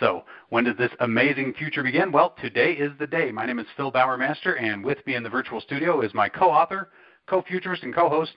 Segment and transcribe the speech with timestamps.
[0.00, 2.12] So, when does this amazing future begin?
[2.12, 3.30] Well, today is the day.
[3.30, 6.50] My name is Phil Bowermaster, and with me in the virtual studio is my co
[6.50, 6.90] author,
[7.26, 8.32] co futurist, and co host,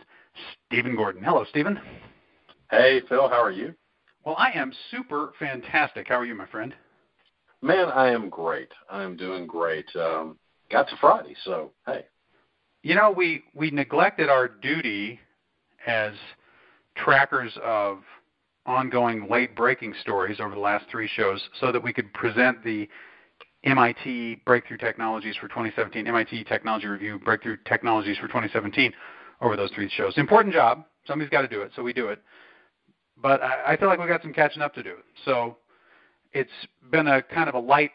[0.68, 1.24] Stephen Gordon.
[1.24, 1.80] Hello, Stephen.
[2.70, 3.74] Hey, Phil, how are you?
[4.26, 6.08] Well, I am super fantastic.
[6.08, 6.74] How are you, my friend?
[7.62, 8.70] Man, I am great.
[8.90, 9.86] I am doing great.
[9.96, 10.38] Um,
[10.70, 12.06] got to Friday, so hey.
[12.84, 15.20] You know, we we neglected our duty
[15.88, 16.14] as
[16.96, 18.00] trackers of
[18.66, 22.88] ongoing late breaking stories over the last three shows so that we could present the
[23.64, 28.94] MIT Breakthrough Technologies for 2017, MIT Technology Review Breakthrough Technologies for 2017
[29.42, 30.18] over those three shows.
[30.18, 30.86] Important job.
[31.08, 32.22] Somebody's got to do it, so we do it.
[33.22, 34.96] But I, I feel like we've got some catching up to do.
[35.26, 35.58] So
[36.34, 36.52] it's
[36.92, 37.92] been a kind of a light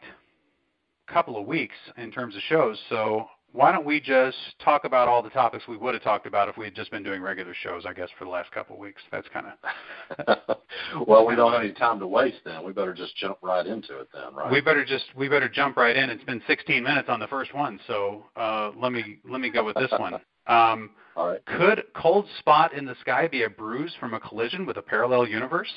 [1.06, 2.78] couple of weeks in terms of shows.
[2.88, 6.48] So why don't we just talk about all the topics we would have talked about
[6.48, 8.80] if we had just been doing regular shows, I guess, for the last couple of
[8.80, 9.02] weeks.
[9.10, 10.58] That's kind of.
[11.06, 12.64] well, we don't have any time to waste then.
[12.64, 14.52] We better just jump right into it then, right?
[14.52, 16.10] We better just we better jump right in.
[16.10, 19.64] It's been 16 minutes on the first one, so uh, let me let me go
[19.64, 20.14] with this one.
[20.46, 21.44] Um, all right.
[21.46, 25.28] Could cold spot in the sky be a bruise from a collision with a parallel
[25.28, 25.70] universe?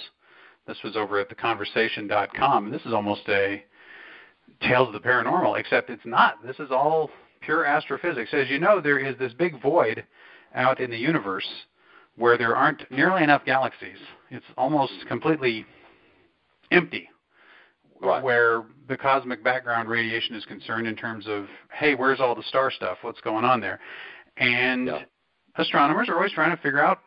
[0.65, 2.65] This was over at theconversation.com.
[2.65, 3.63] And this is almost a
[4.61, 6.43] Tales of the Paranormal, except it's not.
[6.45, 7.09] This is all
[7.45, 8.31] pure astrophysics.
[8.33, 10.03] As you know, there is this big void
[10.55, 11.47] out in the universe
[12.15, 13.97] where there aren't nearly enough galaxies.
[14.29, 15.65] It's almost completely
[16.71, 17.09] empty.
[18.01, 18.21] Right.
[18.21, 22.69] Where the cosmic background radiation is concerned, in terms of, hey, where's all the star
[22.69, 22.97] stuff?
[23.01, 23.79] What's going on there?
[24.35, 25.03] And yeah.
[25.55, 26.99] astronomers are always trying to figure out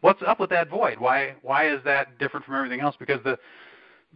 [0.00, 0.98] what's up with that void.
[0.98, 2.96] Why why is that different from everything else?
[2.98, 3.38] Because the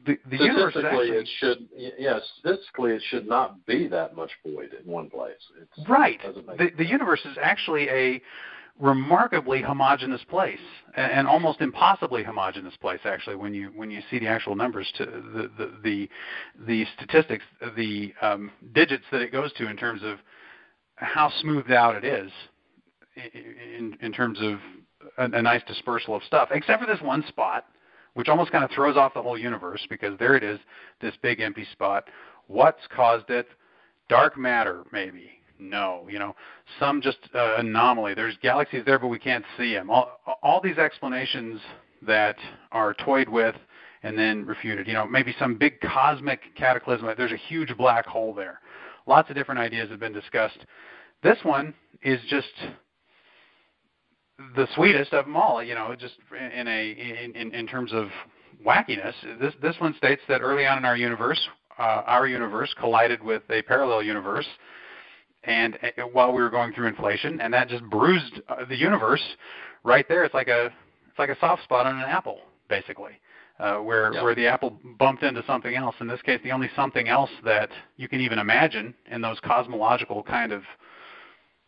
[0.07, 1.69] the, the universe actually, it should
[1.99, 5.35] yes statistically it should not be that much void in one place.
[5.61, 6.21] It's, right.
[6.59, 8.23] The the universe is actually a
[8.79, 10.59] remarkably homogeneous place
[10.97, 14.91] and, and almost impossibly homogeneous place actually when you when you see the actual numbers
[14.97, 16.09] to the the the,
[16.67, 17.45] the statistics
[17.77, 20.19] the um, digits that it goes to in terms of
[20.97, 22.31] how smoothed out it is
[23.35, 24.59] in in terms of
[25.19, 27.67] a, a nice dispersal of stuff except for this one spot
[28.15, 30.59] which almost kind of throws off the whole universe because there it is,
[31.01, 32.05] this big empty spot.
[32.47, 33.47] What's caused it?
[34.09, 35.31] Dark matter, maybe.
[35.59, 36.35] No, you know,
[36.79, 38.15] some just uh, anomaly.
[38.15, 39.91] There's galaxies there, but we can't see them.
[39.91, 41.61] All, all these explanations
[42.03, 42.37] that
[42.73, 43.55] are toyed with
[44.03, 44.87] and then refuted.
[44.87, 47.13] You know, maybe some big cosmic cataclysm.
[47.17, 48.61] There's a huge black hole there.
[49.07, 50.65] Lots of different ideas have been discussed.
[51.23, 52.49] This one is just
[54.57, 55.63] the sweetest of them all.
[55.63, 58.09] You know, just in a in, in, in terms of
[58.65, 59.15] wackiness.
[59.41, 61.41] This this one states that early on in our universe,
[61.79, 64.47] uh, our universe collided with a parallel universe,
[65.45, 69.23] and uh, while we were going through inflation, and that just bruised uh, the universe
[69.85, 70.25] right there.
[70.25, 73.13] It's like a it's like a soft spot on an apple, basically.
[73.59, 74.23] Uh, where yeah.
[74.23, 75.95] where the apple bumped into something else.
[76.01, 77.69] In this case, the only something else that
[77.99, 80.63] you can even imagine in those cosmological kind of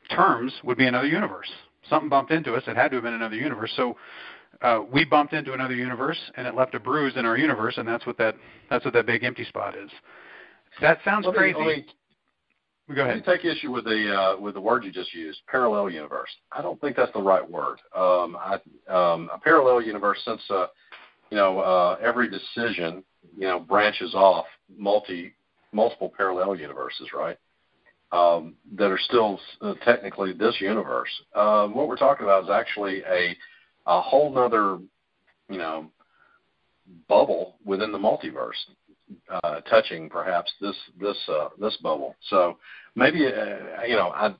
[0.08, 1.50] terms would be another universe
[1.88, 2.62] something bumped into us.
[2.66, 3.72] It had to have been another universe.
[3.76, 3.96] So
[4.60, 7.86] uh, we bumped into another universe, and it left a bruise in our universe, and
[7.86, 8.36] that's what that
[8.70, 9.90] that's what that big empty spot is.
[10.80, 11.58] That sounds let crazy.
[11.58, 11.86] Me, let me,
[12.94, 13.22] Go ahead.
[13.26, 16.30] Let me take issue with the uh, with the word you just used, parallel universe.
[16.50, 17.78] I don't think that's the right word.
[17.94, 18.54] Um, I,
[18.88, 20.66] um, a parallel universe, since uh,
[21.30, 23.04] you know uh, every decision
[23.36, 24.46] you know branches off
[24.76, 25.32] multi
[25.72, 27.38] multiple parallel universes, right?
[28.12, 31.10] Um, that are still uh, technically this universe.
[31.34, 33.36] Uh, what we're talking about is actually a
[33.86, 34.78] a whole nother,
[35.48, 35.90] you know,
[37.08, 38.52] bubble within the multiverse,
[39.28, 42.14] uh, touching perhaps this this uh, this bubble.
[42.28, 42.58] So
[42.94, 44.34] maybe uh, you know I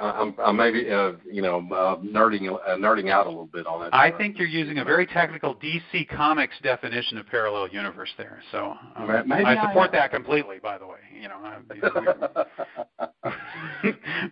[0.00, 3.86] I'm, I'm maybe uh, you know uh, nerding uh, nerding out a little bit on
[3.86, 3.90] it.
[3.92, 8.42] I think you're using a very technical DC Comics definition of parallel universe there.
[8.50, 10.58] So um, I support I that completely.
[10.62, 11.38] By the way, you know.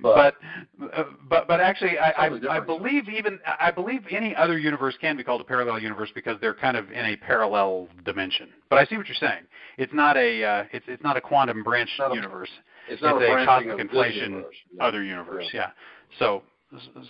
[0.02, 0.34] but
[0.78, 4.96] but, uh, but but actually, I, I, I believe even I believe any other universe
[5.00, 8.48] can be called a parallel universe because they're kind of in a parallel dimension.
[8.70, 9.42] But I see what you're saying.
[9.76, 12.50] It's not a uh, it's it's not a quantum branch universe.
[12.58, 14.56] A, it's not it's a, a cosmic inflation universe.
[14.72, 14.84] yeah.
[14.84, 15.46] other universe.
[15.52, 15.60] Yeah.
[15.60, 15.70] yeah.
[16.18, 16.42] So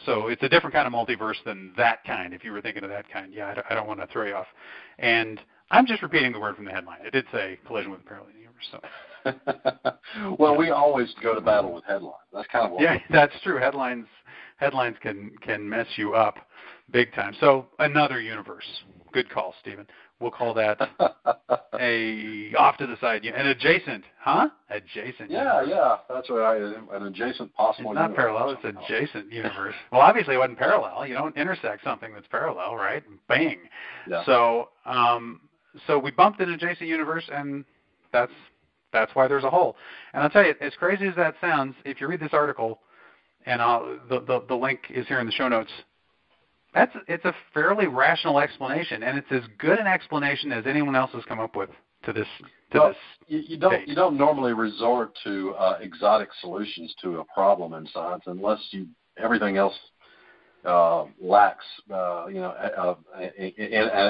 [0.06, 2.32] so it's a different kind of multiverse than that kind.
[2.32, 4.26] If you were thinking of that kind, yeah, I don't, I don't want to throw
[4.26, 4.46] you off.
[4.98, 5.40] And
[5.70, 7.00] I'm just repeating the word from the headline.
[7.04, 8.68] It did say collision with a parallel universe.
[8.70, 12.14] So well, we always go to battle with headlines.
[12.32, 12.82] That's kind of what.
[12.82, 13.58] Yeah, that's true.
[13.58, 14.06] Headlines
[14.56, 16.36] headlines can can mess you up
[16.90, 17.34] big time.
[17.40, 18.66] So another universe.
[19.12, 19.86] Good call, Stephen.
[20.20, 20.80] We'll call that
[21.80, 24.48] a off to the side, an adjacent, huh?
[24.68, 25.30] Adjacent.
[25.30, 25.68] Yeah, universe.
[25.68, 27.92] yeah, that's what I an adjacent possible.
[27.92, 28.16] It's not universe.
[28.16, 29.74] parallel; it's adjacent universe.
[29.92, 31.06] Well, obviously, it wasn't parallel.
[31.06, 33.04] You don't intersect something that's parallel, right?
[33.28, 33.58] Bang.
[34.08, 34.24] Yeah.
[34.26, 35.42] So, um,
[35.86, 37.64] so we bumped an adjacent universe, and
[38.12, 38.32] that's
[38.92, 39.76] that's why there's a hole.
[40.14, 42.80] And I'll tell you, as crazy as that sounds, if you read this article,
[43.46, 45.70] and I'll, the, the the link is here in the show notes
[46.74, 51.10] that's it's a fairly rational explanation, and it's as good an explanation as anyone else
[51.12, 51.70] has come up with
[52.04, 52.26] to this.
[52.72, 53.88] To well, this you, you don't date.
[53.88, 58.86] you don't normally resort to uh, exotic solutions to a problem in science unless you
[59.16, 59.74] everything else
[60.64, 62.94] uh, lacks uh, you know uh,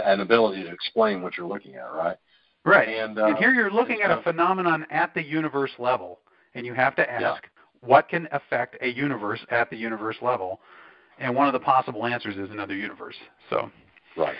[0.04, 2.16] an ability to explain what you're looking at, right?
[2.64, 2.88] Right.
[2.88, 6.18] And, uh, and here you're looking at a phenomenon at the universe level,
[6.54, 7.88] and you have to ask yeah.
[7.88, 10.60] what can affect a universe at the universe level
[11.18, 13.16] and one of the possible answers is another universe.
[13.50, 13.70] So,
[14.16, 14.36] right.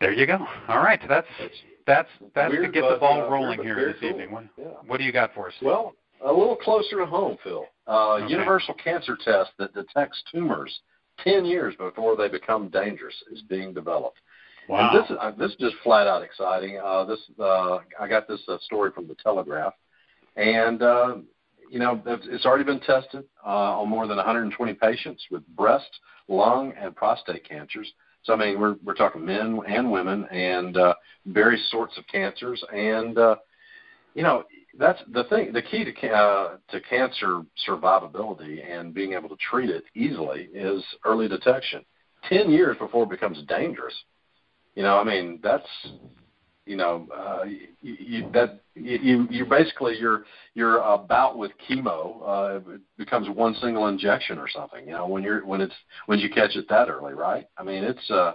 [0.00, 0.38] There you go.
[0.68, 1.26] All right, that's
[1.86, 4.10] that's that's weird, to get the ball rolling weird, here this cool.
[4.10, 4.30] evening.
[4.30, 4.64] What, yeah.
[4.86, 5.54] what do you got for us?
[5.60, 5.94] Well,
[6.24, 7.64] a little closer to home, Phil.
[7.86, 8.32] Uh, Okay.
[8.32, 10.80] Universal cancer test that detects tumors
[11.24, 14.18] 10 years before they become dangerous is being developed.
[14.68, 14.90] Wow.
[14.92, 16.78] And this is uh, this is just flat out exciting.
[16.78, 19.72] Uh, this uh, I got this uh, story from the Telegraph,
[20.36, 21.16] and uh,
[21.70, 25.90] you know it's already been tested uh, on more than 120 patients with breast,
[26.28, 27.90] lung, and prostate cancers.
[28.24, 30.94] So I mean we're we're talking men and women and uh,
[31.26, 33.36] various sorts of cancers, and uh,
[34.14, 34.44] you know
[34.78, 35.52] that's the thing.
[35.52, 40.82] The key to uh, to cancer survivability and being able to treat it easily is
[41.04, 41.84] early detection.
[42.28, 43.94] Ten years before it becomes dangerous.
[44.74, 45.66] You know, I mean, that's
[46.68, 50.24] you know, uh, you, you, that you you basically your
[50.54, 52.60] your uh, bout with chemo uh,
[52.98, 54.84] becomes one single injection or something.
[54.84, 55.74] You know, when you're when it's
[56.06, 57.46] when you catch it that early, right?
[57.56, 58.34] I mean, it's uh,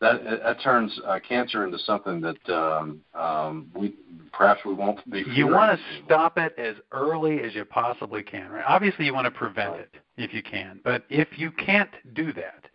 [0.00, 3.94] that that turns uh, cancer into something that um, um, we
[4.32, 5.24] perhaps we won't be.
[5.34, 8.64] You want to stop it as early as you possibly can, right?
[8.66, 12.66] Obviously, you want to prevent it if you can, but if you can't do that,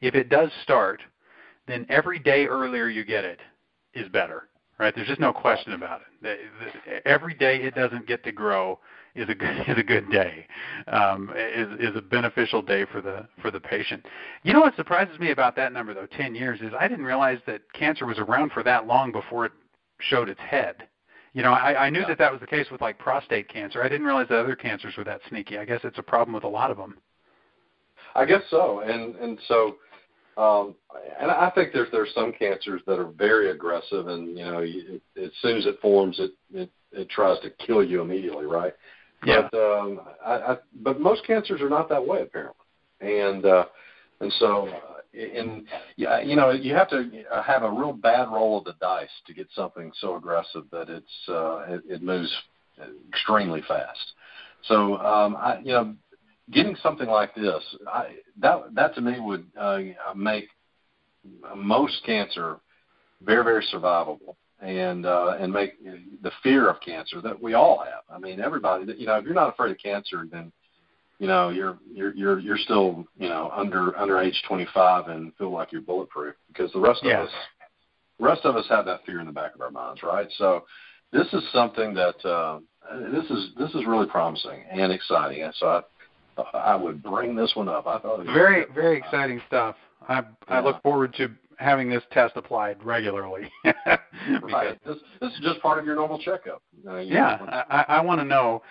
[0.00, 1.02] if it does start,
[1.66, 3.40] then every day earlier you get it
[3.94, 4.48] is better,
[4.78, 4.94] right?
[4.94, 7.02] There's just no question about it.
[7.04, 8.78] Every day it doesn't get to grow
[9.14, 10.46] is a good is a good day,
[10.88, 14.04] um, is is a beneficial day for the for the patient.
[14.42, 17.38] You know what surprises me about that number though, 10 years, is I didn't realize
[17.46, 19.52] that cancer was around for that long before it
[19.98, 20.76] showed its head.
[21.34, 22.08] You know, I, I knew Yeah.
[22.08, 23.82] that that was the case with like prostate cancer.
[23.82, 25.56] I didn't realize that other cancers were that sneaky.
[25.58, 26.98] I guess it's a problem with a lot of them.
[28.14, 29.76] I guess so, and and so,
[30.36, 30.74] um,
[31.20, 35.00] and I think there's there's some cancers that are very aggressive, and you know, you,
[35.16, 38.72] it, as soon as it forms, it, it it tries to kill you immediately, right?
[39.24, 39.48] Yeah.
[39.50, 42.66] But um, I, I, but most cancers are not that way apparently,
[43.00, 43.64] and uh,
[44.20, 47.10] and so, uh, and yeah, you know, you have to
[47.44, 51.28] have a real bad roll of the dice to get something so aggressive that it's
[51.28, 52.32] uh, it, it moves
[53.08, 54.12] extremely fast.
[54.68, 55.94] So um, I, you know,
[56.50, 59.80] getting something like this, I, that that to me would uh,
[60.14, 60.48] make
[61.56, 62.58] most cancer
[63.22, 65.72] very very survivable, and uh, and make
[66.22, 68.02] the fear of cancer that we all have.
[68.10, 68.92] I mean, everybody.
[68.96, 70.52] You know, if you're not afraid of cancer, then
[71.18, 75.52] you know you're you're you're you're still you know under under age 25 and feel
[75.52, 77.22] like you're bulletproof because the rest Yeah.
[77.22, 77.34] of us
[78.18, 80.28] the rest of us have that fear in the back of our minds, right?
[80.38, 80.64] So
[81.12, 82.60] this is something that uh,
[83.12, 85.82] this is this is really promising and exciting, and so I
[86.54, 87.86] I would bring this one up.
[87.86, 89.76] I thought it was Very, very exciting stuff.
[90.08, 93.50] I I look forward to having this test applied regularly.
[94.40, 94.78] Right.
[94.86, 96.62] This this is just part of your normal checkup.
[96.86, 98.62] Uh, you yeah, know, I, I want to know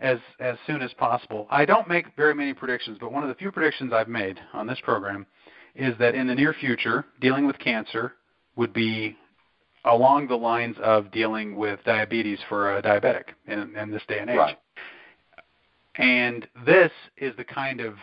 [0.00, 1.46] as as soon as possible.
[1.50, 4.66] I don't make very many predictions, but one of the few predictions I've made on
[4.66, 5.26] this program
[5.74, 8.14] is that in the near future, dealing with cancer
[8.56, 9.16] would be
[9.84, 14.30] along the lines of dealing with diabetes for a diabetic in, in this day and
[14.30, 14.36] age.
[14.36, 14.58] Right.
[15.98, 17.94] And this is the kind of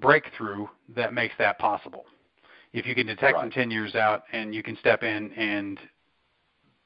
[0.00, 2.06] breakthrough that makes that possible.
[2.72, 5.78] If you can detect them 10 years out and you can step in and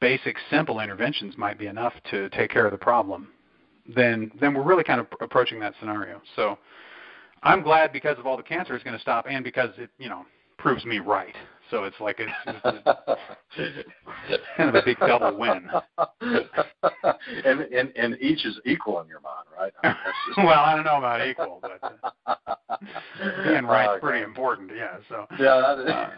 [0.01, 3.29] basic simple interventions might be enough to take care of the problem,
[3.95, 6.21] then then we're really kind of approaching that scenario.
[6.37, 6.59] So
[7.43, 10.09] I'm glad because of all the cancer it's going to stop and because it, you
[10.09, 10.27] know,
[10.59, 11.35] proves me right.
[11.71, 12.33] So it's like it's,
[13.57, 15.69] it's kind of a big double win.
[17.45, 19.73] and, and and each is equal in your mind, right?
[19.83, 19.97] I mean,
[20.29, 22.77] just- well, I don't know about equal, but uh,
[23.45, 24.71] being right's pretty important.
[24.75, 24.97] Yeah.
[25.09, 25.75] So Yeah.
[25.77, 26.15] That is.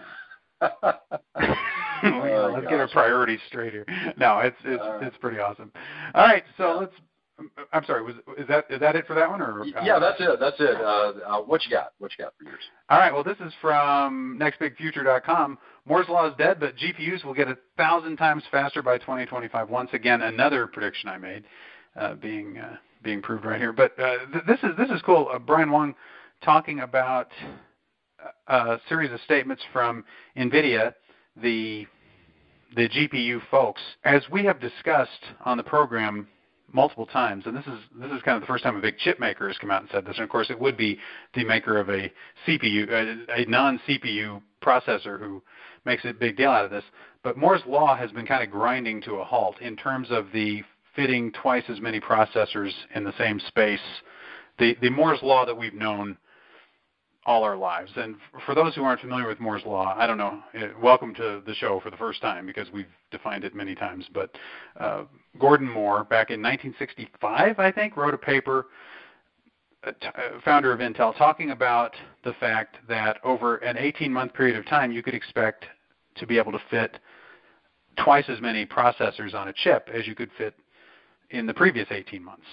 [2.02, 3.86] well, let's get our priorities straight here.
[4.18, 5.72] No, it's it's uh, it's pretty awesome.
[6.14, 6.74] All right, so yeah.
[6.74, 6.92] let's.
[7.72, 8.02] I'm sorry.
[8.02, 9.62] Was is that is that it for that one or?
[9.62, 10.40] Uh, yeah, that's it.
[10.40, 10.76] That's it.
[10.76, 11.92] Uh, uh, what you got?
[11.98, 12.62] What you got for yours?
[12.88, 13.12] All right.
[13.12, 15.58] Well, this is from nextbigfuture.com.
[15.86, 19.68] Moore's law is dead, but GPUs will get a thousand times faster by 2025.
[19.70, 21.44] Once again, another prediction I made
[21.96, 23.72] uh, being uh, being proved right here.
[23.72, 25.28] But uh, th- this is this is cool.
[25.32, 25.94] Uh, Brian Wang
[26.42, 27.28] talking about
[28.48, 30.04] a series of statements from
[30.36, 30.94] NVIDIA,
[31.40, 31.86] the
[32.76, 36.28] the GPU folks, as we have discussed on the program
[36.72, 39.18] multiple times, and this is this is kind of the first time a big chip
[39.20, 40.16] maker has come out and said this.
[40.16, 40.98] And of course, it would be
[41.34, 42.12] the maker of a
[42.46, 45.42] CPU, a, a non-CPU processor, who
[45.84, 46.84] makes a big deal out of this.
[47.22, 50.62] But Moore's law has been kind of grinding to a halt in terms of the
[50.94, 53.80] fitting twice as many processors in the same space.
[54.58, 56.16] The the Moore's law that we've known
[57.26, 57.90] all our lives.
[57.96, 60.40] And for those who aren't familiar with Moore's law, I don't know.
[60.54, 64.06] Eh, welcome to the show for the first time because we've defined it many times.
[64.12, 64.36] But
[64.78, 65.04] uh,
[65.38, 68.66] Gordon Moore, back in 1965, I think, wrote a paper.
[69.82, 69.92] Uh,
[70.44, 75.02] founder of Intel, talking about the fact that over an 18-month period of time, you
[75.02, 75.64] could expect
[76.16, 76.98] to be able to fit
[78.02, 80.54] twice as many processors on a chip as you could fit
[81.30, 82.44] in the previous 18 months.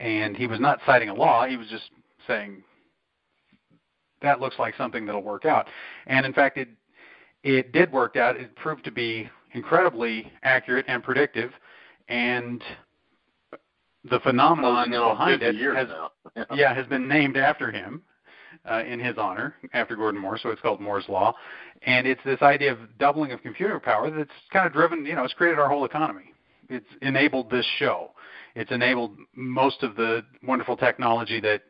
[0.00, 1.90] And he was not citing a law; he was just
[2.26, 2.62] saying
[4.22, 5.68] that looks like something that'll work out.
[6.06, 6.68] And in fact, it
[7.42, 8.36] it did work out.
[8.36, 11.52] It proved to be incredibly accurate and predictive,
[12.08, 12.62] and
[14.10, 15.88] the phenomenon behind it has
[16.36, 16.44] yeah.
[16.54, 16.74] yeah.
[16.74, 18.02] has been named after him
[18.70, 20.38] uh, in his honor after Gordon Moore.
[20.38, 21.34] So it's called Moore's law,
[21.82, 25.04] and it's this idea of doubling of computer power that's kind of driven.
[25.06, 26.34] You know, it's created our whole economy.
[26.68, 28.10] It's enabled this show.
[28.54, 31.62] It's enabled most of the wonderful technology that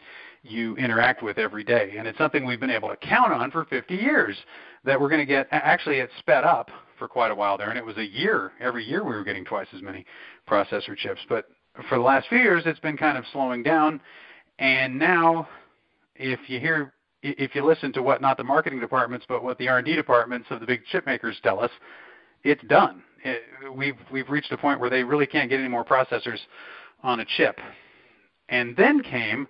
[0.51, 1.95] you interact with every day.
[1.99, 4.37] And it's something we've been able to count on for 50 years
[4.85, 5.49] that we're going to get.
[5.51, 8.53] Actually, it sped up for quite a while there, and it was a year.
[8.61, 10.05] Every year we were getting twice as many
[10.49, 11.21] processor chips.
[11.29, 11.47] But
[11.89, 14.01] for the last few years, it's been kind of slowing down.
[14.59, 15.49] And now,
[16.17, 19.69] if you hear, if you listen to what not the marketing departments, but what the
[19.69, 21.71] R&D departments of the big chip makers tell us,
[22.45, 23.03] it's done.
[23.25, 23.43] It,
[23.75, 26.39] we've we've reached a point where they really can't get any more processors
[27.03, 27.59] on a chip.
[28.49, 29.47] And then came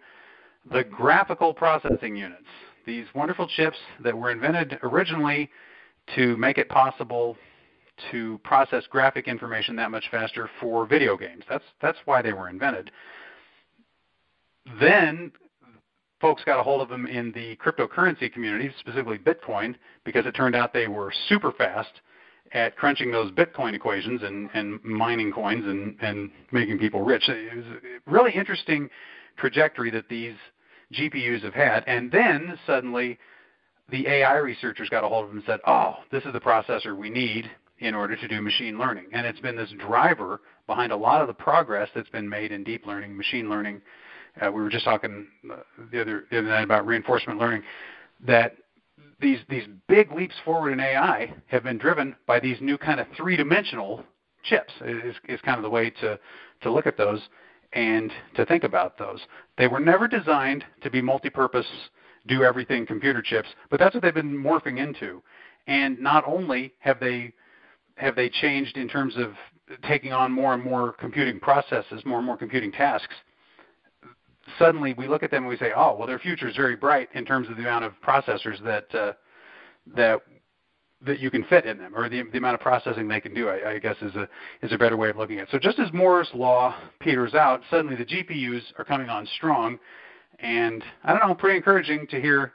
[0.72, 2.44] the graphical processing units,
[2.86, 5.50] these wonderful chips that were invented originally
[6.16, 7.36] to make it possible
[8.10, 11.44] to process graphic information that much faster for video games.
[11.48, 12.90] That's that's why they were invented.
[14.80, 15.32] Then
[16.20, 20.54] folks got a hold of them in the cryptocurrency community, specifically Bitcoin, because it turned
[20.54, 22.00] out they were super fast
[22.52, 27.28] at crunching those Bitcoin equations and, and mining coins and, and making people rich.
[27.28, 28.88] It was a really interesting
[29.36, 30.34] trajectory that these
[30.92, 31.84] GPUs have had.
[31.86, 33.18] And then suddenly
[33.90, 36.96] the AI researchers got a hold of them and said, oh, this is the processor
[36.96, 39.06] we need in order to do machine learning.
[39.12, 42.64] And it's been this driver behind a lot of the progress that's been made in
[42.64, 43.80] deep learning, machine learning.
[44.40, 45.56] Uh, we were just talking uh,
[45.92, 47.62] the, other, the other night about reinforcement learning,
[48.26, 48.56] that
[49.20, 53.06] these, these big leaps forward in AI have been driven by these new kind of
[53.16, 54.04] three-dimensional
[54.44, 56.18] chips is, is kind of the way to,
[56.62, 57.20] to look at those
[57.72, 59.20] and to think about those.
[59.56, 61.66] They were never designed to be multi-purpose,
[62.26, 65.22] do everything computer chips, but that's what they've been morphing into.
[65.66, 67.32] And not only have they
[67.96, 69.32] have they changed in terms of
[69.82, 73.14] taking on more and more computing processes, more and more computing tasks,
[74.58, 77.08] suddenly we look at them and we say, oh, well, their future is very bright
[77.14, 79.12] in terms of the amount of processors that uh,
[79.96, 80.22] that
[81.06, 83.48] that you can fit in them, or the, the amount of processing they can do.
[83.48, 84.28] I, I guess is a
[84.62, 85.48] is a better way of looking at it.
[85.50, 89.78] So just as Moore's law peters out, suddenly the GPUs are coming on strong,
[90.40, 92.52] and I don't know, pretty encouraging to hear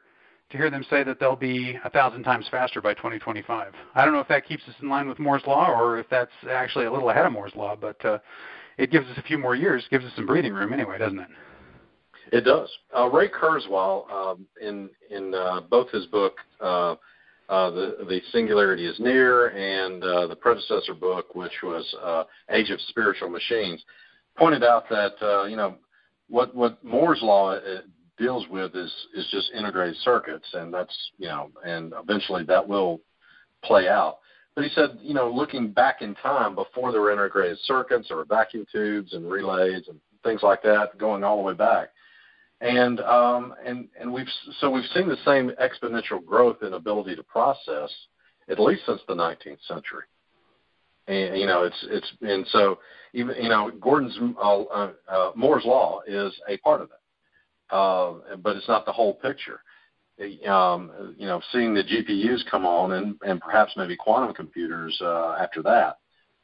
[0.49, 3.73] to hear them say that they'll be a thousand times faster by 2025.
[3.95, 6.31] I don't know if that keeps us in line with Moore's law or if that's
[6.49, 8.19] actually a little ahead of Moore's law, but uh,
[8.77, 11.27] it gives us a few more years, gives us some breathing room anyway, doesn't it?
[12.31, 12.69] It does.
[12.95, 16.37] Uh, Ray Kurzweil, um, in in uh, both his book
[17.49, 22.69] uh, the the singularity is near, and uh, the predecessor book, which was uh, Age
[22.69, 23.83] of Spiritual Machines,
[24.37, 25.75] pointed out that uh, you know
[26.29, 27.81] what what Moore's law uh,
[28.17, 33.01] deals with is is just integrated circuits, and that's you know, and eventually that will
[33.63, 34.19] play out.
[34.55, 38.23] But he said, you know, looking back in time before there were integrated circuits or
[38.23, 41.89] vacuum tubes and relays and things like that, going all the way back,
[42.61, 44.27] and um, and and we've
[44.59, 47.89] so we've seen the same exponential growth in ability to process
[48.49, 50.03] at least since the 19th century.
[51.07, 52.79] And you know it's it's and so
[53.13, 58.37] even you know Gordon's uh, uh, uh, Moore's law is a part of it, uh,
[58.37, 59.59] but it's not the whole picture.
[60.47, 65.35] um, you know, seeing the GPUs come on and, and perhaps maybe quantum computers uh,
[65.39, 65.97] after that,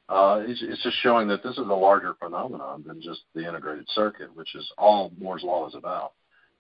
[0.10, 3.86] uh, it's, it's just showing that this is a larger phenomenon than just the integrated
[3.90, 6.14] circuit, which is all Moore's law is about.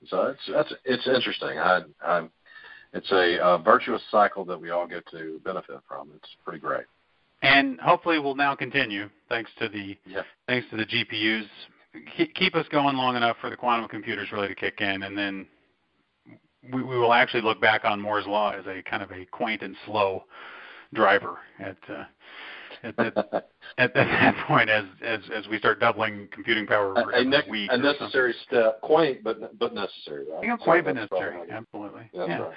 [0.07, 1.57] So it's that's it's interesting.
[1.57, 2.27] I, I
[2.93, 6.09] it's a, a virtuous cycle that we all get to benefit from.
[6.15, 6.85] It's pretty great.
[7.41, 10.21] And hopefully, we'll now continue thanks to the yeah.
[10.47, 11.47] thanks to the GPUs.
[12.35, 15.47] Keep us going long enough for the quantum computers really to kick in, and then
[16.71, 19.63] we, we will actually look back on Moore's law as a kind of a quaint
[19.63, 20.23] and slow
[20.93, 22.03] driver at uh,
[22.83, 27.23] at, at, at, that point as, as as we start doubling computing power a, a,
[27.23, 30.43] ne- a necessary step, quaint but but necessary, right?
[30.43, 32.09] Yeah, quaint but necessary, absolutely.
[32.13, 32.39] That's yeah.
[32.39, 32.53] Right.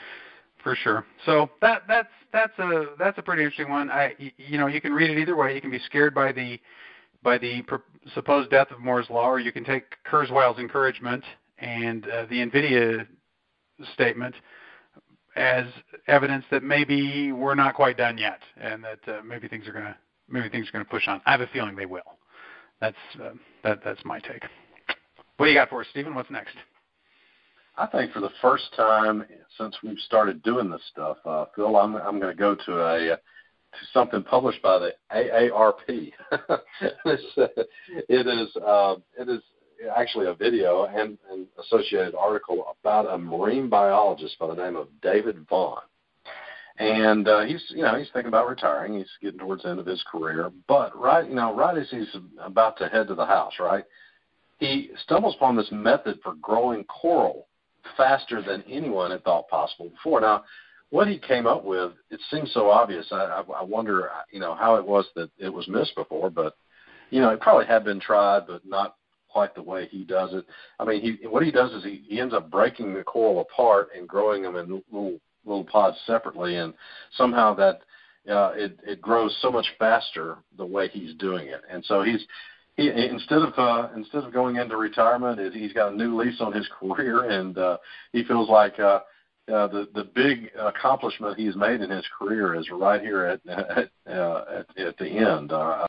[0.62, 1.04] For sure.
[1.26, 3.90] So that that's that's a that's a pretty interesting one.
[3.90, 5.54] I you know you can read it either way.
[5.54, 6.60] You can be scared by the
[7.22, 7.76] by the pr-
[8.14, 11.24] supposed death of Moore's law, or you can take Kurzweil's encouragement
[11.58, 13.06] and uh, the NVIDIA
[13.94, 14.34] statement
[15.36, 15.64] as
[16.08, 19.96] evidence that maybe we're not quite done yet, and that uh, maybe things are gonna
[20.28, 21.20] maybe things are gonna push on.
[21.26, 22.18] I have a feeling they will.
[22.80, 23.30] That's uh,
[23.64, 24.42] that that's my take.
[25.36, 26.14] What do you got for us, Stephen?
[26.14, 26.54] What's next?
[27.76, 29.24] I think for the first time
[29.58, 33.16] since we've started doing this stuff, uh, Phil, I'm I'm going to go to a
[33.72, 35.72] to something published by the AARP.
[37.06, 37.46] it's, uh,
[38.08, 39.40] it is uh, it is
[39.96, 44.88] actually a video and an associated article about a marine biologist by the name of
[45.00, 45.82] David Vaughan.
[46.78, 48.94] And uh, he's, you know, he's thinking about retiring.
[48.94, 50.50] He's getting towards the end of his career.
[50.68, 52.08] But right, you know, right as he's
[52.40, 53.84] about to head to the house, right,
[54.58, 57.46] he stumbles upon this method for growing coral
[57.96, 60.20] faster than anyone had thought possible before.
[60.20, 60.44] Now,
[60.90, 63.06] what he came up with, it seems so obvious.
[63.10, 66.54] I, I wonder, you know, how it was that it was missed before, but
[67.10, 68.96] you know, it probably had been tried, but not
[69.28, 70.44] quite the way he does it.
[70.78, 73.88] I mean, he what he does is he, he ends up breaking the coral apart
[73.96, 76.74] and growing them in little little pods separately, and
[77.16, 77.80] somehow that
[78.30, 81.62] uh, it it grows so much faster the way he's doing it.
[81.70, 82.24] And so he's
[82.76, 86.52] he instead of uh, instead of going into retirement, he's got a new lease on
[86.52, 87.78] his career, and uh,
[88.12, 89.00] he feels like uh,
[89.52, 93.90] uh, the the big accomplishment he's made in his career is right here at at,
[94.08, 95.86] uh, at, at the end, uh,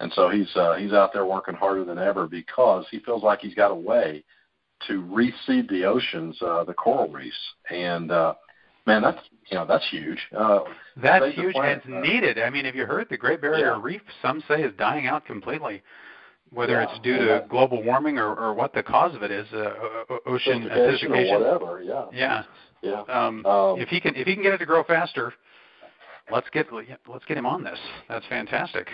[0.00, 3.40] and so he's uh, he's out there working harder than ever because he feels like
[3.40, 4.24] he's got a way
[4.86, 7.36] to reseed the oceans, uh, the coral reefs,
[7.70, 8.34] and uh,
[8.86, 9.20] man, that's
[9.50, 10.18] you know that's huge.
[10.36, 10.60] Uh,
[10.96, 12.38] that's huge, and it's uh, needed.
[12.38, 13.80] I mean, have you heard the Great Barrier yeah.
[13.80, 14.02] Reef?
[14.22, 15.82] Some say is dying out completely
[16.54, 17.40] whether yeah, it's due yeah.
[17.40, 19.72] to global warming or, or what the cause of it is, uh,
[20.26, 21.82] ocean acidification whatever.
[21.82, 22.04] Yeah.
[22.12, 22.42] Yeah.
[22.82, 23.02] Yeah.
[23.08, 25.32] Um, um, if he can if he can get it to grow faster,
[26.30, 27.78] let's get let's get him on this.
[28.08, 28.88] That's fantastic.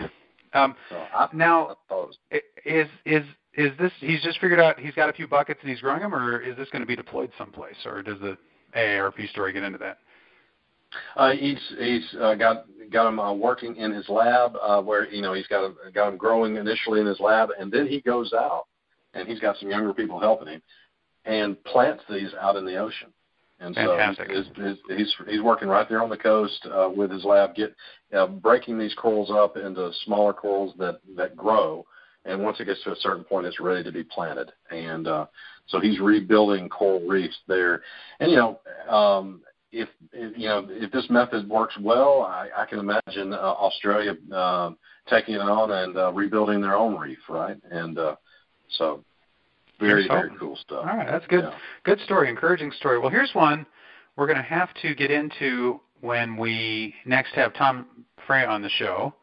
[0.53, 3.25] Um, so I, now, I is is
[3.55, 3.93] is this?
[3.99, 6.57] He's just figured out he's got a few buckets and he's growing them, or is
[6.57, 8.39] this going to be deployed someplace, or does the
[8.77, 9.99] AARP story get into that?
[11.17, 15.23] Uh, he's he's uh, got got him uh, working in his lab uh, where you
[15.23, 18.33] know he's got him, got him growing initially in his lab, and then he goes
[18.33, 18.67] out
[19.15, 20.63] and he's got some younger people helping him
[21.25, 23.09] and plants these out in the ocean.
[23.61, 24.29] And Fantastic.
[24.29, 27.55] so he's, he's, he's he's working right there on the coast uh, with his lab,
[27.55, 27.75] get
[28.17, 31.85] uh, breaking these corals up into smaller corals that that grow.
[32.25, 34.53] And once it gets to a certain point, it's ready to be planted.
[34.71, 35.27] And uh,
[35.69, 37.83] so he's rebuilding coral reefs there.
[38.21, 39.41] And you know, um,
[39.73, 44.17] if, if you know if this method works well, I, I can imagine uh, Australia
[44.35, 44.71] uh,
[45.09, 47.57] taking it on and uh, rebuilding their own reef, right?
[47.71, 48.17] And uh,
[48.79, 49.05] so
[49.79, 50.87] very very cool stuff.
[50.89, 51.45] All right, that's good.
[51.45, 51.55] Yeah.
[51.85, 52.99] Good story, encouraging story.
[52.99, 53.65] Well, here's one
[54.17, 57.87] we're going to have to get into when we next have Tom
[58.27, 59.15] Frey on the show.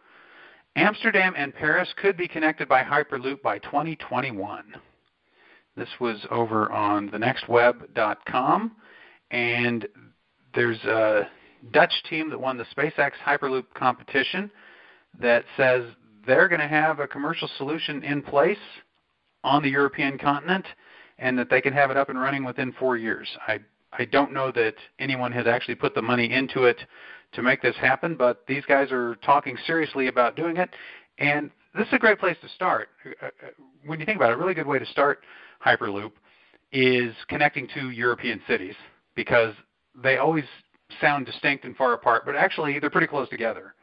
[0.77, 4.75] Amsterdam and Paris could be connected by Hyperloop by 2021.
[5.75, 8.75] This was over on thenextweb.com,
[9.31, 9.87] and
[10.53, 11.27] there's a
[11.71, 14.51] Dutch team that won the SpaceX Hyperloop competition
[15.19, 15.83] that says
[16.27, 18.57] they're going to have a commercial solution in place
[19.43, 20.65] on the European continent
[21.17, 23.27] and that they can have it up and running within four years.
[23.47, 23.59] I,
[23.93, 26.77] I don't know that anyone has actually put the money into it
[27.33, 30.69] to make this happen, but these guys are talking seriously about doing it.
[31.17, 32.89] And this is a great place to start.
[33.05, 33.29] Uh, uh,
[33.85, 35.23] when you think about it, a really good way to start
[35.65, 36.11] Hyperloop
[36.71, 38.75] is connecting to European cities
[39.15, 39.53] because
[40.01, 40.45] they always
[41.01, 43.73] sound distinct and far apart, but actually they're pretty close together.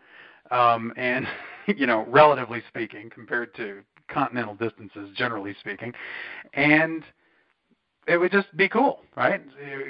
[0.50, 1.26] Um, and
[1.66, 5.92] you know, relatively speaking, compared to continental distances, generally speaking,
[6.52, 7.02] and
[8.06, 9.40] it would just be cool, right?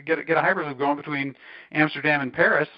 [0.06, 1.34] Get a, get a hyperloop going between
[1.72, 2.68] Amsterdam and Paris,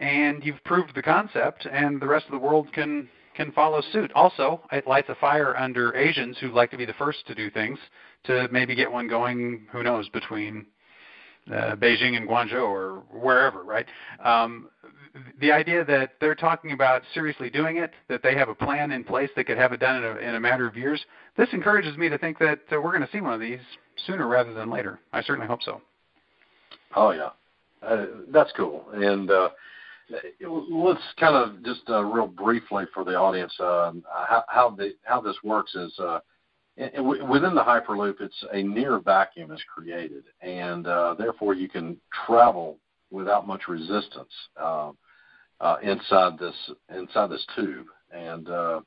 [0.00, 4.10] and you've proved the concept, and the rest of the world can can follow suit.
[4.14, 7.50] Also, it lights a fire under Asians who like to be the first to do
[7.50, 7.78] things
[8.24, 9.66] to maybe get one going.
[9.72, 10.66] Who knows between
[11.50, 13.86] uh, Beijing and Guangzhou or wherever, right?
[14.24, 14.70] Um,
[15.40, 19.04] the idea that they're talking about seriously doing it, that they have a plan in
[19.04, 21.04] place that could have it done in a, in a matter of years,
[21.36, 23.60] this encourages me to think that uh, we're going to see one of these
[24.06, 24.98] sooner rather than later.
[25.12, 25.80] I certainly hope so.
[26.94, 27.30] Oh yeah,
[27.86, 28.86] uh, that's cool.
[28.92, 29.50] And uh,
[30.70, 35.20] let's kind of just uh, real briefly for the audience um, how, how the how
[35.20, 35.92] this works is.
[35.98, 36.20] Uh,
[36.76, 42.78] within the hyperloop, it's a near vacuum is created, and uh, therefore you can travel
[43.10, 44.32] without much resistance.
[44.60, 44.92] Uh,
[45.60, 46.54] uh, inside this
[46.94, 48.80] inside this tube, and uh,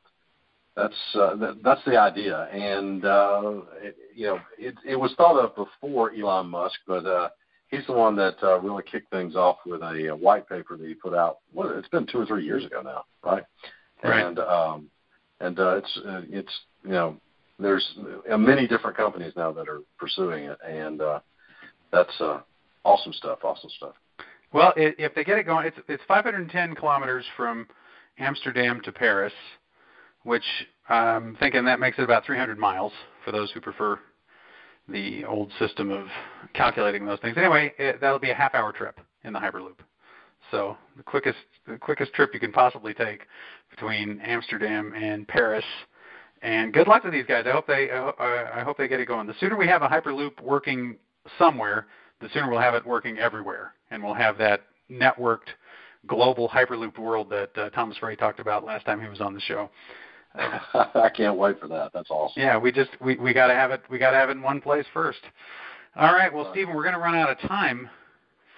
[0.75, 2.43] that's uh, that, that's the idea.
[2.51, 3.03] And
[3.83, 7.33] it, you know, it, was thought of before Elon Musk, but
[7.69, 10.87] he's the one that uh, really kicked things off with a, a white paper that
[10.87, 11.39] he put out.
[11.53, 13.43] Well, it's been two or three years ago now, right?
[14.03, 14.25] Right.
[14.25, 14.89] And um,
[15.39, 17.17] and uh, it's uh, it's you know
[17.59, 17.97] there's
[18.31, 21.19] uh, many different companies now that are pursuing it, and uh,
[21.91, 22.39] that's uh,
[22.83, 23.39] awesome stuff.
[23.43, 23.95] Awesome stuff.
[24.51, 27.67] Well, if they get it going, it's it's 510 kilometers from
[28.17, 29.33] Amsterdam to Paris,
[30.23, 30.43] which
[30.87, 33.99] I'm thinking that makes it about 300 miles for those who prefer
[34.91, 36.07] the old system of
[36.53, 37.37] calculating those things.
[37.37, 39.79] Anyway, it, that'll be a half-hour trip in the Hyperloop.
[40.51, 43.21] So the quickest the quickest trip you can possibly take
[43.69, 45.65] between Amsterdam and Paris.
[46.41, 47.45] And good luck to these guys.
[47.45, 49.27] I hope they I hope they get it going.
[49.27, 50.97] The sooner we have a Hyperloop working
[51.37, 51.87] somewhere,
[52.21, 55.49] the sooner we'll have it working everywhere, and we'll have that networked
[56.07, 59.41] global hyperloop world that uh, Thomas Frey talked about last time he was on the
[59.41, 59.69] show.
[60.35, 61.91] I can't wait for that.
[61.93, 62.41] That's awesome.
[62.41, 63.81] Yeah, we just we we got to have it.
[63.89, 65.19] We got to have it in one place first.
[65.95, 66.33] All right.
[66.33, 67.89] Well, Stephen, we're going to run out of time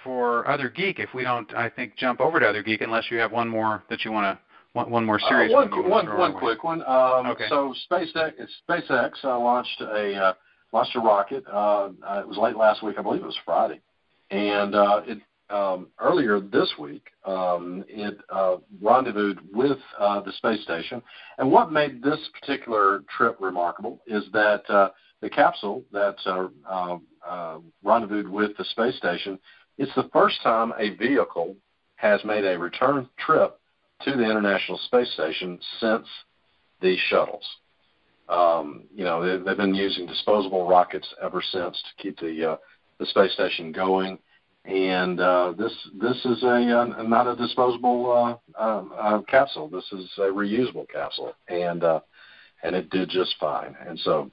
[0.04, 1.54] for Other Geek if we don't.
[1.56, 4.38] I think jump over to Other Geek unless you have one more that you want
[4.38, 4.42] to.
[4.74, 5.72] One, one more serious uh, one.
[5.72, 6.82] One, one, one quick one.
[6.84, 7.46] Um, okay.
[7.50, 8.34] So SpaceX,
[8.70, 10.34] SpaceX uh, launched a uh,
[10.72, 11.44] launched a rocket.
[11.52, 13.82] Uh, it was late last week, I believe it was Friday,
[14.30, 15.20] and uh, it
[15.52, 21.02] um, earlier this week um, it uh, rendezvoused with uh, the space station.
[21.38, 24.90] And what made this particular trip remarkable is that uh,
[25.22, 29.38] the capsule that uh, uh, uh, rendezvoused with the space station.
[29.78, 31.56] It's the first time a vehicle
[31.96, 33.60] has made a return trip
[34.04, 36.08] to the International Space Station since
[36.82, 37.46] the shuttles.
[38.28, 42.58] Um, you know, they, they've been using disposable rockets ever since to keep the
[43.00, 44.20] the space station going,
[44.66, 49.68] and uh, this this is a uh, not a disposable uh, uh, uh, capsule.
[49.68, 52.02] This is a reusable capsule, and uh,
[52.64, 53.76] and it did just fine.
[53.88, 54.30] And so,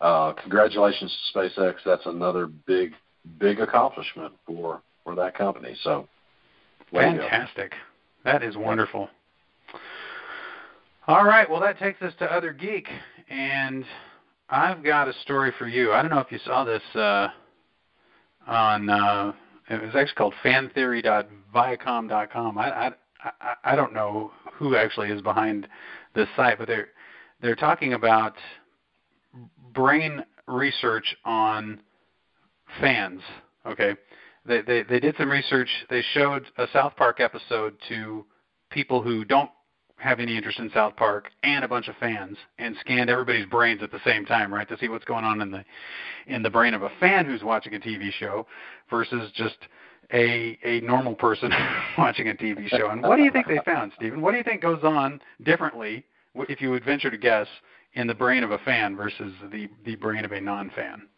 [0.00, 1.76] uh, congratulations to SpaceX.
[1.84, 2.92] That's another big
[3.38, 5.74] big accomplishment for for that company.
[5.82, 6.08] So,
[6.92, 7.72] fantastic.
[8.24, 9.08] That is wonderful.
[11.06, 12.86] All right, well that takes us to other geek,
[13.30, 13.84] and
[14.50, 15.92] I've got a story for you.
[15.92, 17.28] I don't know if you saw this uh,
[18.46, 19.34] on.
[19.68, 22.58] It was actually called fantheory.viacom.com.
[22.58, 22.92] I, I
[23.24, 25.66] I I don't know who actually is behind
[26.14, 26.88] this site, but they're
[27.40, 28.34] they're talking about
[29.72, 31.80] brain research on
[32.80, 33.22] fans.
[33.66, 33.96] Okay,
[34.46, 35.68] they they they did some research.
[35.88, 38.26] They showed a South Park episode to
[38.70, 39.50] people who don't
[40.04, 43.82] have any interest in South Park and a bunch of fans and scanned everybody's brains
[43.82, 45.64] at the same time, right, to see what's going on in the
[46.26, 48.46] in the brain of a fan who's watching a TV show
[48.90, 49.56] versus just
[50.12, 51.50] a a normal person
[51.98, 52.90] watching a TV show.
[52.90, 54.20] And what do you think they found, Stephen?
[54.20, 57.46] What do you think goes on differently, if you would venture to guess,
[57.94, 61.08] in the brain of a fan versus the the brain of a non-fan?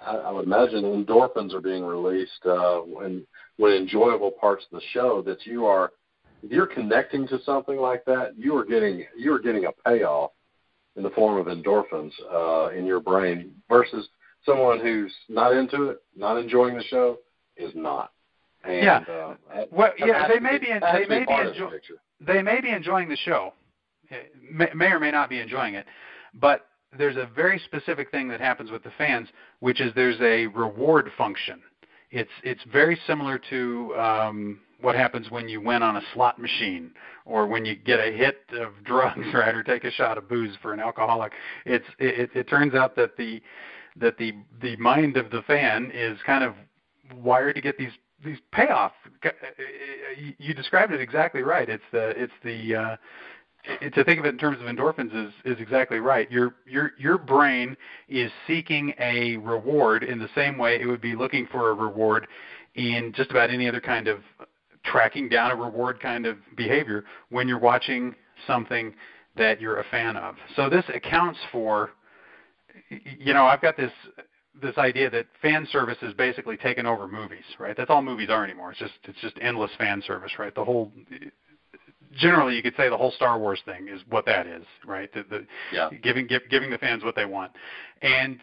[0.00, 3.26] I, I would imagine endorphins are being released uh, when
[3.58, 5.92] when enjoyable parts of the show that you are
[6.42, 10.32] if you're connecting to something like that, you are getting you are getting a payoff
[10.96, 14.08] in the form of endorphins uh, in your brain versus
[14.44, 17.18] someone who's not into it, not enjoying the show,
[17.56, 18.12] is not.
[18.64, 19.04] And, yeah.
[19.52, 21.80] Uh, well, yeah, they may be, be they may be enjoying
[22.20, 23.52] they may be enjoying the show,
[24.50, 25.86] may, may or may not be enjoying it,
[26.34, 29.28] but there's a very specific thing that happens with the fans,
[29.60, 31.60] which is there's a reward function.
[32.12, 36.90] It's it's very similar to um, what happens when you win on a slot machine
[37.24, 40.54] or when you get a hit of drugs right or take a shot of booze
[40.60, 41.32] for an alcoholic.
[41.64, 43.42] It's it, it turns out that the
[43.96, 46.54] that the the mind of the fan is kind of
[47.16, 48.92] wired to get these these payoff.
[50.38, 51.68] You described it exactly right.
[51.68, 52.96] It's the it's the uh
[53.64, 56.30] to think of it in terms of endorphins is is exactly right.
[56.30, 57.76] Your your your brain
[58.08, 62.26] is seeking a reward in the same way it would be looking for a reward
[62.74, 64.20] in just about any other kind of
[64.84, 68.14] tracking down a reward kind of behavior when you're watching
[68.46, 68.92] something
[69.36, 70.34] that you're a fan of.
[70.56, 71.90] So this accounts for,
[72.90, 73.92] you know, I've got this
[74.60, 77.76] this idea that fan service is basically taken over movies, right?
[77.76, 78.72] That's all movies are anymore.
[78.72, 80.54] It's just it's just endless fan service, right?
[80.54, 80.92] The whole
[82.12, 85.12] generally you could say the whole Star Wars thing is what that is, right?
[85.12, 85.90] The, the yeah.
[86.02, 87.52] giving give, giving the fans what they want,
[88.02, 88.40] and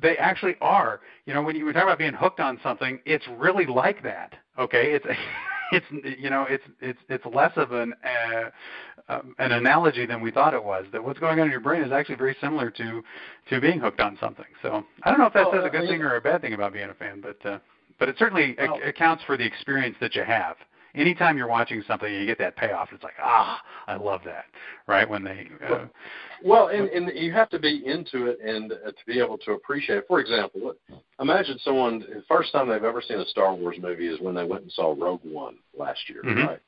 [0.00, 1.00] they actually are.
[1.26, 4.34] You know, when you talk about being hooked on something, it's really like that.
[4.58, 5.06] Okay, it's
[5.72, 8.50] it's you know it's it's it's less of an uh,
[9.08, 10.84] um, an analogy than we thought it was.
[10.92, 13.02] That what's going on in your brain is actually very similar to
[13.50, 14.46] to being hooked on something.
[14.62, 16.40] So I don't know if that well, says a good mean, thing or a bad
[16.40, 17.58] thing about being a fan, but uh,
[17.98, 20.56] but it certainly well, accounts for the experience that you have
[20.94, 24.44] anytime you're watching something and you get that payoff, it's like, ah, I love that,
[24.86, 25.08] right?
[25.08, 25.48] When they.
[25.66, 25.86] Uh,
[26.44, 29.52] well, and, and you have to be into it and uh, to be able to
[29.52, 30.04] appreciate it.
[30.08, 30.74] For example,
[31.20, 34.44] imagine someone, the first time they've ever seen a Star Wars movie is when they
[34.44, 36.46] went and saw Rogue One last year, mm-hmm.
[36.46, 36.60] right?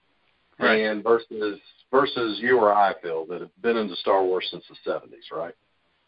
[0.58, 0.82] Right.
[0.82, 1.58] And versus
[1.90, 5.54] versus you or I, Phil, that have been into Star Wars since the 70s, right?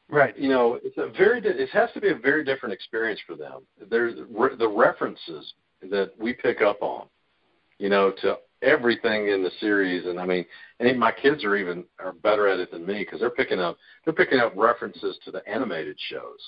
[0.08, 0.38] Right.
[0.38, 1.40] You know, it's a very.
[1.42, 3.62] It has to be a very different experience for them.
[3.90, 5.54] There's the references
[5.90, 7.06] that we pick up on
[7.84, 10.06] you know, to everything in the series.
[10.06, 10.46] And I mean,
[10.80, 13.76] and my kids are even are better at it than me because they're picking up
[14.04, 16.40] they're picking up references to the animated shows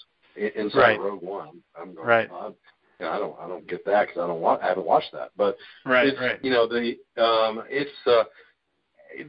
[0.54, 0.98] inside right.
[0.98, 1.60] Rogue One.
[1.78, 2.28] I'm going, right.
[2.32, 2.54] Oh,
[2.98, 5.12] you know, I don't I don't get that because I don't want I haven't watched
[5.12, 5.32] that.
[5.36, 6.42] But right, it's, right.
[6.42, 8.24] You know the um, it's uh,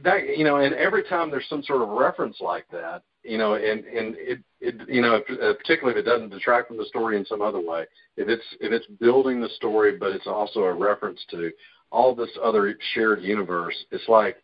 [0.02, 3.56] that you know, and every time there's some sort of reference like that, you know,
[3.56, 5.20] and and it it you know,
[5.58, 7.84] particularly if it doesn't detract from the story in some other way,
[8.16, 11.50] if it's if it's building the story, but it's also a reference to
[11.90, 14.36] all this other shared universe, it's like,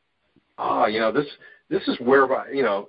[0.59, 1.27] ah, you know, this
[1.69, 2.89] this is where, you know,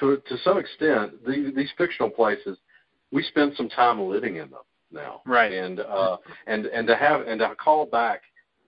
[0.00, 2.58] to to some extent, the, these fictional places,
[3.12, 5.52] we spend some time living in them now, right?
[5.52, 8.22] And uh, and and to have and to call back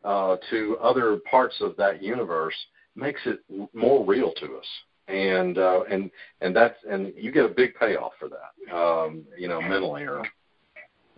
[0.05, 2.55] uh, to other parts of that universe
[2.97, 3.41] makes it
[3.73, 4.67] more real to us
[5.09, 9.49] and uh, and and that's and you get a big payoff for that, um, you
[9.49, 10.23] know, mentally or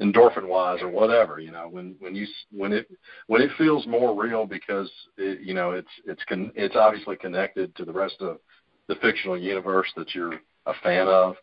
[0.01, 2.91] endorphin wise or whatever you know when when you when it
[3.27, 7.75] when it feels more real because it, you know it's it's con- it's obviously connected
[7.77, 8.39] to the rest of
[8.89, 11.37] the fictional universe that you're a fan of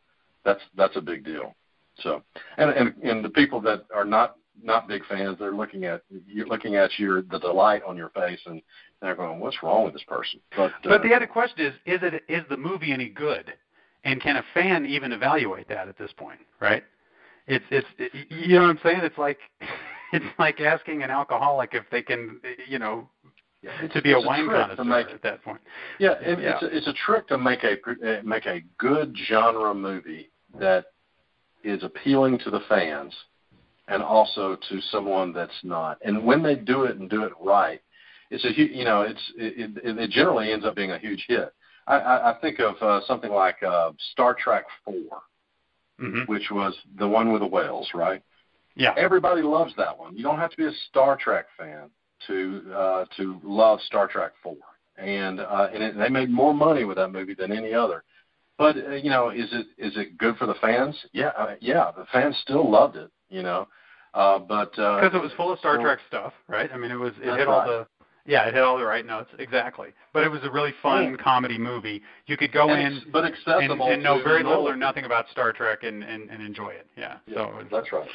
[0.44, 1.56] that's that's a big deal.
[2.00, 2.24] So
[2.58, 6.48] and and and the people that are not not big fans they're looking at you're
[6.48, 8.62] looking at your the delight on your face and
[9.02, 10.40] they're going what's wrong with this person?
[10.56, 13.54] But but uh, the other question is is it is the movie any good?
[14.04, 16.84] And can a fan even evaluate that at this point right
[17.48, 19.00] it's it's it, you know what I'm saying?
[19.04, 19.40] It's like
[20.14, 23.10] it's like asking an alcoholic if they can you know
[23.62, 25.60] yeah, to be a wine connoisseur make, at that point.
[26.00, 26.54] Yeah, it, yeah.
[26.54, 30.30] it's a, it's a trick to make a uh, make a good genre movie
[30.60, 30.86] that
[31.64, 33.14] is appealing to the fans
[33.88, 35.98] and also to someone that's not.
[36.04, 37.82] And when they do it and do it right,
[38.30, 41.54] it's a you know it's it, it, it generally ends up being a huge hit.
[41.88, 45.22] I, I, I think of uh, something like uh, Star Trek Four
[46.02, 46.32] mm-hmm.
[46.32, 48.22] which was the one with the whales, right?
[48.76, 48.94] Yeah.
[48.98, 50.16] Everybody loves that one.
[50.16, 51.90] You don't have to be a Star Trek fan
[52.28, 54.58] to uh, to love Star Trek Four,
[54.98, 58.04] and uh, and it, they made more money with that movie than any other.
[58.58, 60.96] But uh, you know, is it is it good for the fans?
[61.14, 63.12] Yeah, uh, yeah, the fans still loved it.
[63.30, 63.68] You know,
[64.14, 66.70] uh, but because uh, it was full of Star Trek stuff, right?
[66.74, 67.88] I mean, it was it hit all the
[68.28, 69.90] yeah, it hit all the right notes exactly.
[70.14, 71.24] But it was a really fun yeah.
[71.24, 72.02] comedy movie.
[72.28, 74.50] You could go and in, but accessible, and, and know very know.
[74.50, 76.88] little or nothing about Star Trek and and, and enjoy it.
[76.98, 77.18] Yeah.
[77.26, 78.08] yeah so that's right.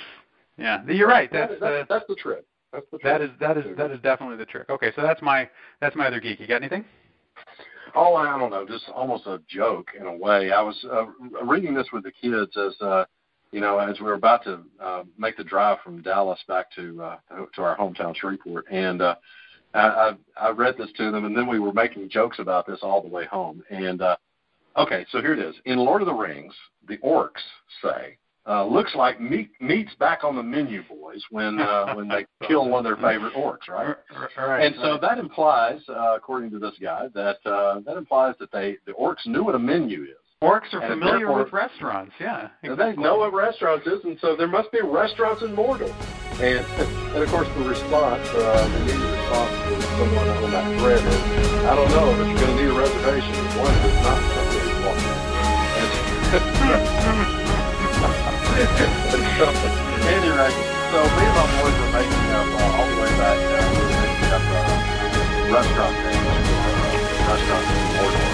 [0.59, 1.31] Yeah, you're right.
[1.33, 2.45] That's that, that's, that's the trick.
[2.73, 3.13] That's the trick.
[3.13, 4.69] That is that is that is definitely the trick.
[4.69, 5.49] Okay, so that's my
[5.81, 6.39] that's my other geek.
[6.41, 6.85] You got anything?
[7.95, 10.51] Oh, I don't know, just almost a joke in a way.
[10.51, 11.07] I was uh,
[11.45, 13.05] reading this with the kids as uh,
[13.51, 17.03] you know, as we were about to uh, make the drive from Dallas back to
[17.03, 17.17] uh,
[17.55, 19.15] to our hometown Shreveport, and uh,
[19.75, 22.81] I, I, I read this to them, and then we were making jokes about this
[22.83, 23.63] all the way home.
[23.71, 24.17] And uh,
[24.77, 25.55] okay, so here it is.
[25.65, 26.55] In Lord of the Rings,
[26.87, 27.43] the orcs
[27.83, 32.27] say, uh, "Looks like meat, meat's back on the menu, boys." When uh, when they
[32.47, 33.97] kill one of their favorite orcs, right?
[34.37, 38.53] right and so that implies, uh, according to this guy, that uh, that implies that
[38.53, 40.17] they the orcs knew what a menu is.
[40.43, 42.49] Orcs are and familiar with restaurants, yeah.
[42.65, 42.97] Exactly.
[42.97, 45.95] They know what restaurants is, and so there must be restaurants in Mordor.
[46.43, 46.67] And,
[47.15, 51.23] and of course, the response, uh, the immediate response to someone on that thread is,
[51.71, 53.31] I don't know, but you're going to need a reservation.
[53.63, 54.63] One does not something
[55.73, 55.87] and,
[58.59, 59.47] and so,
[60.11, 60.51] anyway,
[60.91, 63.39] so me and my boys were making up uh, all the way back.
[63.39, 64.67] Uh, we were making up uh,
[65.55, 68.27] restaurant names, uh, restaurants in Mordor.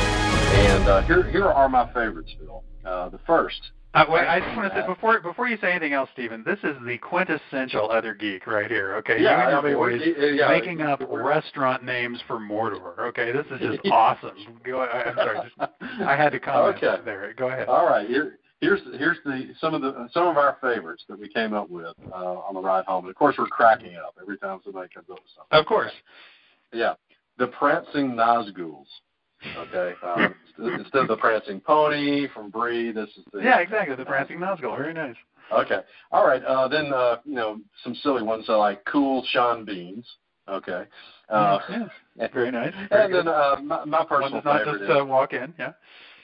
[0.65, 2.65] And uh, here, here are my favorites, Phil.
[2.87, 3.73] Uh, the first.
[3.95, 6.45] Uh, wait, I just want to say before before you say anything else, Stephen.
[6.45, 8.97] This is the quintessential other geek right here.
[8.97, 10.03] Okay, yeah, you and your boys
[10.37, 12.99] yeah, making up restaurant names for Mordor.
[12.99, 14.61] Okay, this is just awesome.
[14.63, 15.73] Go, I, I'm sorry, just,
[16.03, 17.03] I had to comment okay.
[17.03, 17.33] there.
[17.33, 17.67] Go ahead.
[17.69, 21.29] All right, here here's here's the some of the some of our favorites that we
[21.29, 23.05] came up with uh, on the ride home.
[23.05, 25.59] And of course, we're cracking up every time somebody comes up with something.
[25.59, 25.93] Of course.
[26.73, 26.95] Yeah,
[27.39, 28.87] the prancing Nazguls.
[29.57, 34.05] Okay, um, instead of the prancing pony from Bree, this is the yeah, exactly the
[34.05, 34.77] prancing Nazgul.
[34.77, 35.17] Very nice.
[35.53, 35.81] Okay,
[36.13, 36.43] all right.
[36.45, 40.05] Uh, then uh, you know some silly ones uh, like cool Sean Beans.
[40.49, 40.85] Okay.
[41.29, 41.59] Uh,
[42.17, 42.73] yeah, very nice.
[42.89, 43.27] Very and good.
[43.27, 45.55] then uh, my, my personal one does not favorite just is, uh, walk in.
[45.59, 45.73] Yeah.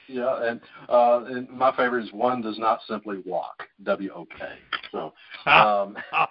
[0.07, 3.63] Yeah, and, uh, and my favorite is one does not simply walk.
[3.83, 4.45] W O K.
[4.91, 5.13] So.
[5.49, 5.97] Um,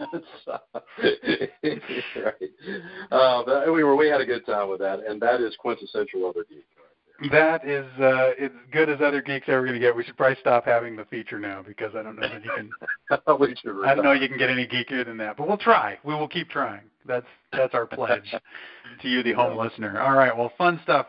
[2.16, 2.50] right.
[3.10, 6.28] Uh, but we were we had a good time with that, and that is quintessential
[6.28, 6.64] other geek.
[7.30, 9.94] That is uh, as good as other geeks ever going to get.
[9.94, 12.70] We should probably stop having the feature now because I don't know that you can.
[13.84, 15.98] I don't know you can get any geekier than that, but we'll try.
[16.02, 16.82] We will keep trying.
[17.06, 18.34] That's that's our pledge
[19.02, 20.00] to you, the home listener.
[20.00, 20.34] All right.
[20.34, 21.08] Well, fun stuff.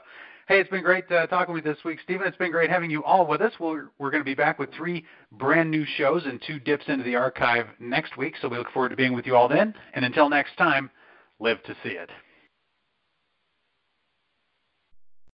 [0.51, 2.27] Hey, it's been great uh, talking with you this week, Stephen.
[2.27, 3.53] It's been great having you all with us.
[3.57, 7.05] We're, we're going to be back with three brand new shows and two dips into
[7.05, 9.73] the archive next week, so we look forward to being with you all then.
[9.93, 10.91] And until next time,
[11.39, 12.09] live to see it.